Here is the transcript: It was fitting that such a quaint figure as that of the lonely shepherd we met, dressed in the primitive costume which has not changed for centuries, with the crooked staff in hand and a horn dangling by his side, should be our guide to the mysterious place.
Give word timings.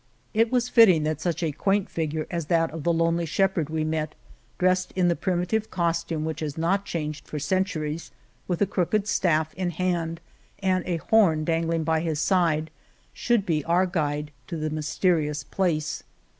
It 0.33 0.51
was 0.51 0.67
fitting 0.67 1.03
that 1.03 1.21
such 1.21 1.43
a 1.43 1.51
quaint 1.51 1.87
figure 1.87 2.25
as 2.31 2.47
that 2.47 2.71
of 2.71 2.81
the 2.81 2.91
lonely 2.91 3.27
shepherd 3.27 3.69
we 3.69 3.83
met, 3.83 4.15
dressed 4.57 4.91
in 4.95 5.09
the 5.09 5.15
primitive 5.15 5.69
costume 5.69 6.25
which 6.25 6.39
has 6.39 6.57
not 6.57 6.85
changed 6.85 7.27
for 7.27 7.37
centuries, 7.37 8.09
with 8.47 8.57
the 8.57 8.65
crooked 8.65 9.07
staff 9.07 9.53
in 9.53 9.69
hand 9.69 10.19
and 10.57 10.83
a 10.87 10.97
horn 10.97 11.43
dangling 11.45 11.83
by 11.83 11.99
his 11.99 12.19
side, 12.19 12.71
should 13.13 13.45
be 13.45 13.63
our 13.65 13.85
guide 13.85 14.31
to 14.47 14.57
the 14.57 14.71
mysterious 14.71 15.43
place. 15.43 16.01